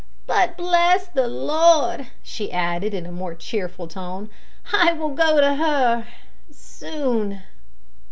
[0.25, 4.31] "But, bless the Lord!" she added in a more cheerful tone,
[4.73, 6.07] "I will go to her
[6.49, 7.43] soon."